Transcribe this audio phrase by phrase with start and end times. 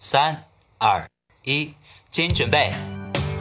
[0.00, 0.44] 三
[0.78, 1.04] 二
[1.42, 1.74] 一，
[2.12, 2.72] 请准备。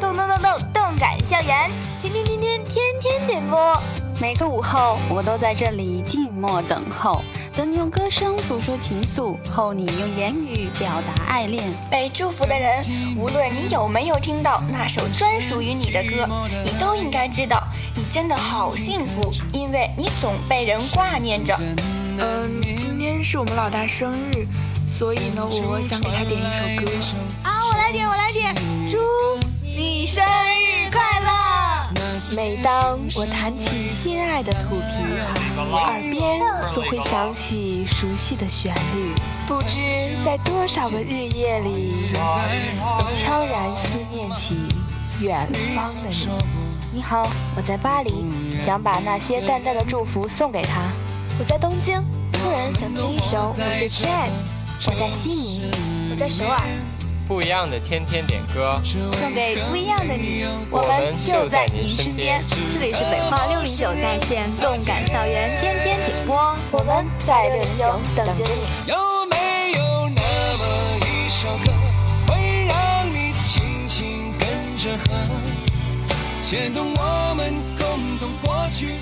[0.00, 1.68] 动动动动动感校园，
[2.00, 3.76] 天天天天天天点播。
[4.20, 7.24] 每个午后，我都在这里静默等候，
[7.56, 11.64] 等你用歌声诉说情愫，候你用言语表达爱恋。
[11.90, 12.84] 被祝福的人，
[13.18, 17.64] 无论你有没有听到那首专属于你的歌，你都应该知道，
[17.96, 21.58] 你真的好幸福，因为你总被人挂念着。
[22.16, 24.46] 嗯，今天是我们老大生日，
[24.96, 26.88] 所以呢，我想给他点一首歌。
[27.42, 28.54] 啊，我来点，我来点，
[28.88, 28.96] 祝
[29.60, 31.90] 你生日快乐！
[32.36, 36.40] 每当我弹起心爱的土琵琶，我耳边
[36.70, 39.12] 总会响起熟悉的旋律。
[39.48, 44.54] 不知在多少个日夜里，我悄然思念起
[45.20, 46.28] 远方的你。
[46.92, 48.12] 你好，我在巴黎，
[48.64, 50.82] 想把那些淡淡的祝福送给他。
[51.36, 52.00] 我在东京，
[52.32, 54.32] 突然想听一首我最亲爱的。
[54.86, 55.70] 我在悉尼，
[56.10, 56.60] 我在首尔。
[57.26, 60.44] 不一样的天天点歌，送给不一样的你。
[60.70, 62.44] 我们就在您身边。
[62.70, 68.90] 这里是北化六零九在线动感校园天天点播，我们在六零九等着你。
[68.90, 68.94] 有
[69.30, 70.20] 没有那
[70.58, 70.64] 么
[71.00, 71.72] 一首歌，
[72.28, 75.24] 会让你轻轻跟着和，
[76.42, 78.96] 牵动我们共同过去，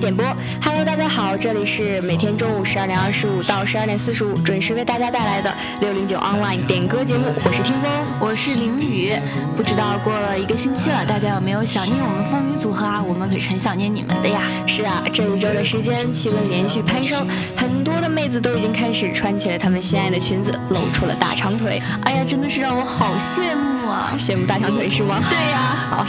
[0.00, 0.24] 点播
[0.62, 9.12] ，Hello，大家好，这里是每天中午十二点二十五到十二点四十五准时为大家带来的六零九 online 点歌节目，我是听风，我是林雨。
[9.56, 13.02] 不知道过了一个星期了，大家有没有想念我们风雨组合啊？
[13.02, 14.42] 我们可是很想念你们的呀。
[14.66, 17.26] 是啊，这一周的时间气温连续攀升，
[17.56, 21.82] 很多的妹子都已经开始穿起了她们心爱的裙子，露出了大长腿。
[22.04, 24.12] 哎呀，真的是让我好羡慕啊！
[24.18, 25.18] 羡慕大长腿是吗？
[25.28, 25.71] 对呀。
[25.92, 26.06] 好，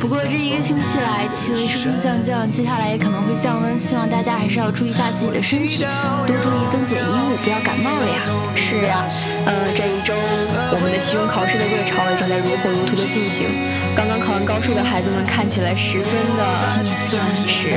[0.00, 5.84] 不过这一个星期来气温升升降降，接下来也可能会降温，希望大家还是要注意一下自己的身体，
[6.24, 8.24] 多注意增减衣物，不要感冒了呀。
[8.56, 9.04] 是啊，
[9.44, 13.52] 呃，这一周我们的期中考试的热潮也正在如火如荼的进行。
[13.92, 16.40] 刚刚考完高数的孩子们看起来十分的
[16.72, 17.20] 心酸。
[17.44, 17.76] 是，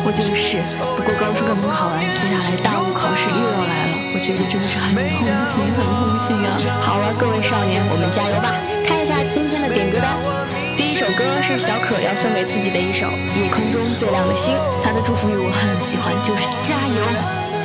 [0.00, 0.64] 我就是。
[0.80, 5.04] 不过高数刚刚考完，接下来大物考试又要来了，我觉得真的是很痛
[5.52, 6.56] 心，很痛心啊！
[6.80, 8.56] 好了，各位少年，我们加油吧！
[8.88, 9.45] 看一下今天。
[11.06, 13.06] 首歌是小可要送给自己的一首
[13.38, 14.52] 《夜空中最亮的星》，
[14.82, 16.98] 他的祝福语我很喜欢，就是加油！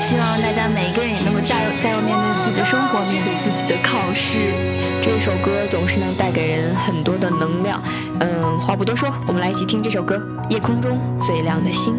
[0.05, 4.53] 希望大家每一个人也能够加油，加油面对自己的生活，面对自己的考试。
[5.01, 7.81] 这首歌总是能带给人很多的能量。
[8.19, 10.17] 嗯，话不多说，我们来一起听这首歌
[10.51, 11.95] 《夜空中最亮的星》。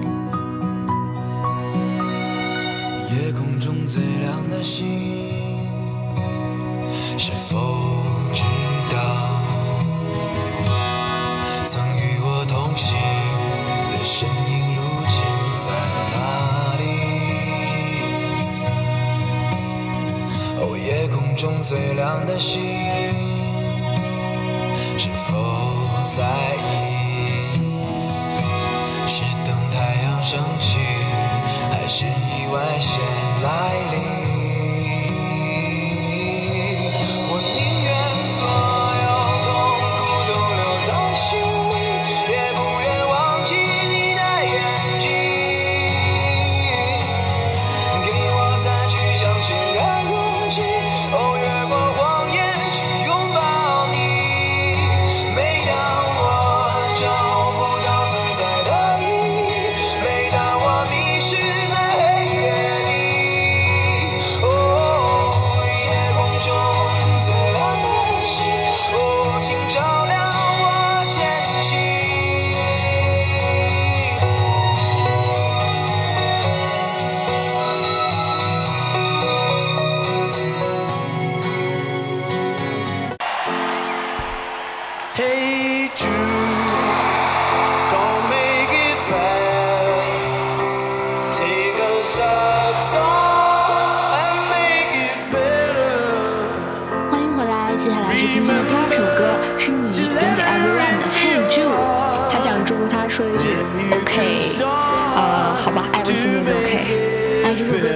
[3.10, 4.86] 夜空中最亮的星，
[7.18, 7.58] 是否
[21.62, 22.60] 最亮的星，
[24.98, 26.22] 是否在
[26.58, 27.54] 意？
[29.06, 30.78] 是等太阳升起，
[31.70, 32.98] 还是意外先
[33.42, 34.21] 来临？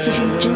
[0.06, 0.55] 其实，你真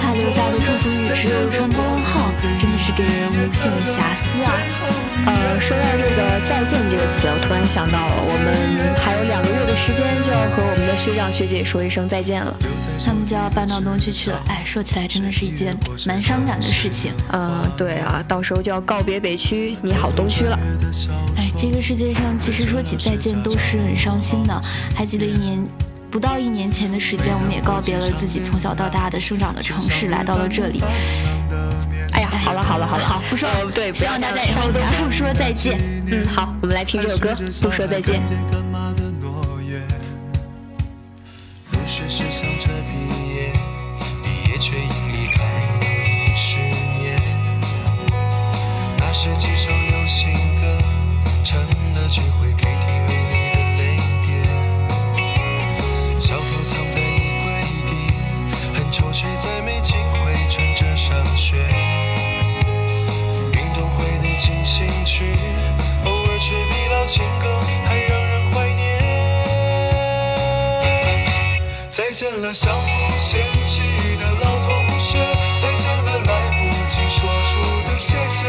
[0.00, 4.52] 他留下的祝福语只有一串波浪号，真的是给人无限的遐思啊。
[5.26, 12.54] 呃，说到这个再见这个词，我突然想到了，我们还有两个月的时间就要和我们的学长学姐说一声再见了，
[13.04, 14.40] 他们就要搬到东区去了。
[14.46, 15.76] 哎，说起来真的是一件
[16.06, 17.12] 蛮伤感的事情。
[17.32, 20.56] 嗯，对啊，到时候就要告别北区，你好东区了。
[21.36, 24.60] 哎，这个世界上其实说起再见都是很伤心的。
[24.94, 25.58] 还记得一年
[26.16, 30.82] 不到一年前的时间，我们也告别了自己从小到大的生长的城市，来到了这里。
[32.14, 35.78] 哎呀，好了好了好了，好不说对，不要大家稍微不说再见。
[36.06, 38.22] 嗯，好，我们来听这首歌，不说再见。
[41.70, 42.96] 入学时想着毕
[43.34, 43.52] 业，
[44.22, 45.44] 毕业却因离开
[46.34, 47.20] 十年。
[48.96, 50.26] 那时几首流行
[50.62, 50.78] 歌，
[51.44, 52.54] 成了聚会
[71.96, 73.80] 再见了相互嫌弃
[74.20, 75.16] 的老同学，
[75.58, 78.44] 再见了来不及说出的谢谢，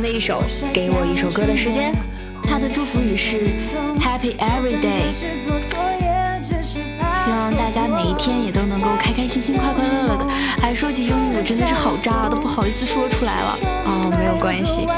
[0.00, 0.40] 的一首
[0.72, 1.92] 《给我一首歌的时间》，
[2.48, 3.36] 他的祝福语是
[4.00, 5.26] Happy Every Day，希
[7.30, 10.26] 望大家每一天也都能够开开心心、快快乐乐的。
[10.62, 13.58] 哎，说起英语，我真的是好渣，都不好意思说出来了。
[13.84, 14.88] 哦，没有关系，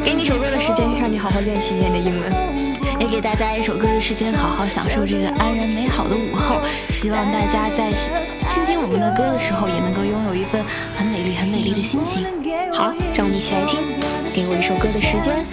[0.00, 2.32] 给你一首歌的时间，让你好好练习一下你的英文。
[3.00, 6.60] 也给大家一首歌的时间，好好享受这个安然美好的午后。
[6.90, 7.90] 希望大家在
[8.48, 10.64] 倾听我们的歌的时候，也能够拥有一份
[10.94, 12.24] 很美丽、很美丽的心情。
[12.72, 13.80] 好，让我们一起来听，
[14.34, 15.44] 给我一首歌的时间。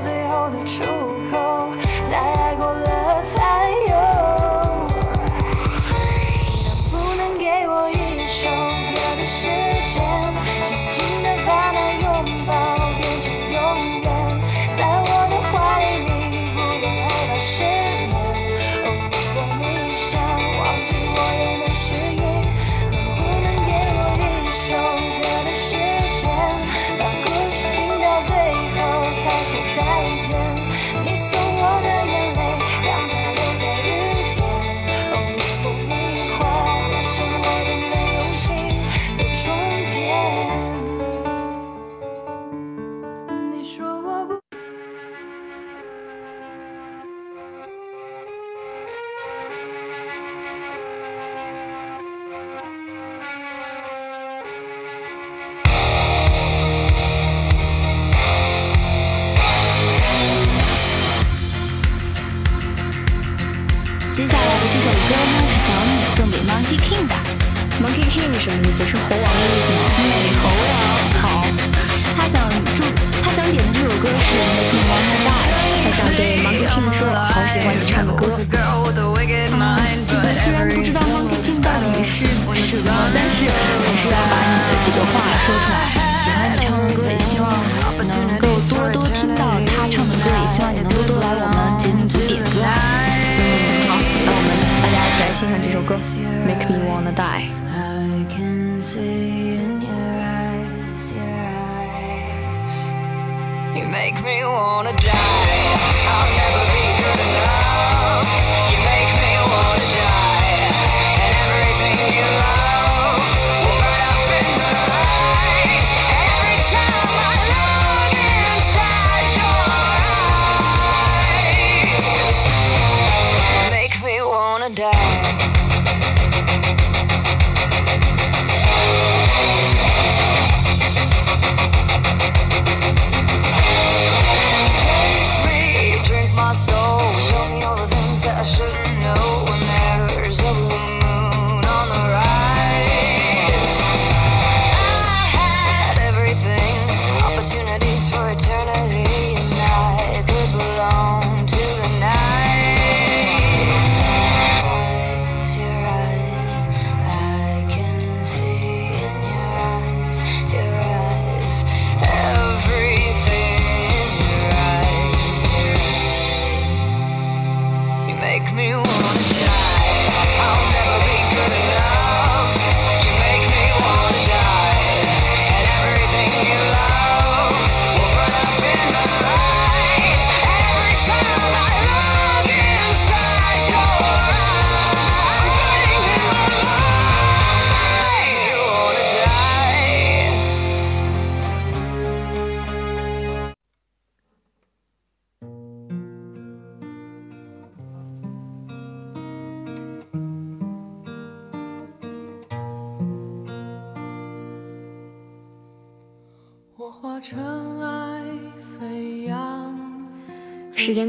[0.00, 1.03] 最后的出口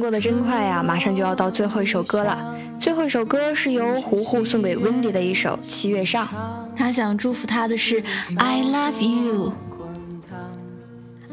[0.05, 2.55] 过得真快呀，马上就要到最后一首歌了。
[2.79, 6.27] 最后一首歌是由胡胡送给 Wendy 的一首《七月上》。
[6.77, 8.03] 他想祝福他的是
[8.37, 9.51] I love you。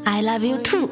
[0.05, 0.89] I love you too。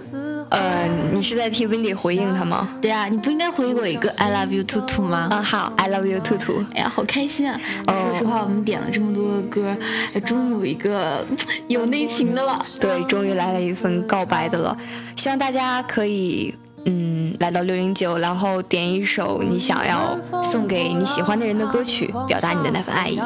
[0.51, 2.69] 呃，你是在替 Wendy 回应他吗？
[2.83, 5.29] 对啊，你不应该回我一个 I love you too too 吗？
[5.31, 6.63] 嗯，好，I love you too too。
[6.75, 7.59] 哎呀，好开心啊！
[7.87, 9.75] 哦说实话，我们点了这么多的歌，
[10.13, 11.25] 哎终于有一个
[11.69, 12.63] 有内情的了。
[12.79, 14.77] 对，终于来了一份告白的了。
[15.17, 23.21] 希望大家可以，嗯，来到六零九，然后点一首你想要送给你喜欢的人的歌曲，表达你的那份爱意。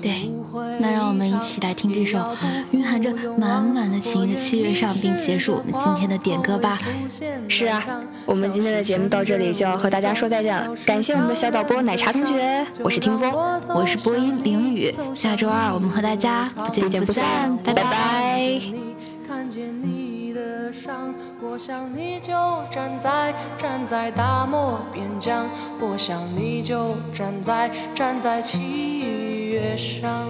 [0.00, 0.30] 对，
[0.80, 2.18] 那让我们一起来听这首
[2.72, 6.78] 蕴含着满满的情意的《七月上》，并结束我们今天的点歌吧。
[7.48, 7.82] 是啊，
[8.26, 10.74] 我们今天的节目到这里就要和大家说再见了。
[10.84, 13.32] 感谢我们的小导播奶茶同学，我是听风，
[13.68, 14.94] 我是播音凌雨。
[15.14, 18.60] 下周二我们和大家不见不散散，，拜拜拜。
[20.72, 22.32] 伤，我想你就
[22.70, 25.46] 站在站在大漠边疆，
[25.80, 30.28] 我想你就站在站在七月上。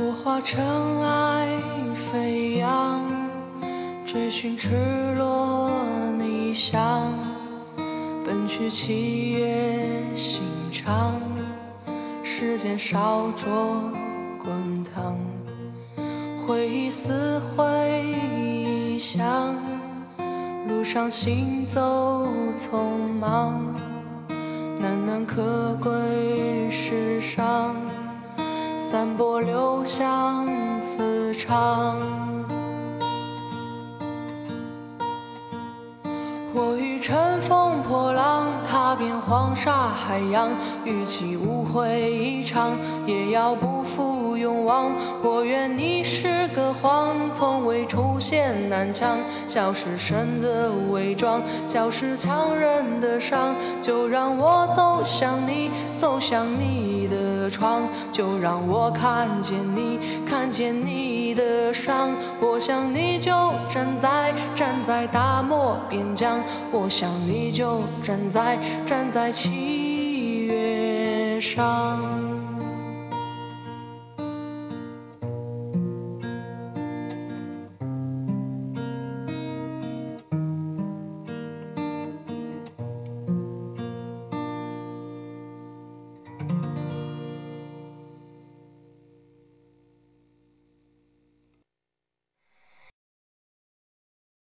[0.00, 0.62] 我化尘
[1.02, 1.48] 埃
[2.12, 3.04] 飞扬，
[4.06, 4.70] 追寻赤
[5.16, 5.67] 裸
[6.58, 7.12] 逆翔，
[8.26, 9.80] 奔去七月
[10.16, 10.42] 心
[10.72, 11.20] 肠，
[12.24, 13.92] 时间烧灼
[14.42, 15.16] 滚烫，
[16.44, 19.54] 回忆撕毁臆想，
[20.66, 23.62] 路上行走匆忙，
[24.80, 27.76] 难能可贵世上。
[28.76, 30.48] 散播留香
[30.82, 32.27] 磁场。
[37.08, 40.50] 乘风破浪，踏遍黄沙海洋，
[40.84, 44.92] 与其误会一场，也要不负勇往。
[45.22, 49.16] 我愿你是个谎，从未出现南墙，
[49.46, 56.87] 笑是神的伪装，笑是强忍的伤，就让我走向你，走向你
[57.50, 62.10] 窗，就让我看见你，看见你的伤。
[62.40, 63.32] 我想你就
[63.70, 72.27] 站在站在大漠边疆，我想你就站在站在七月上。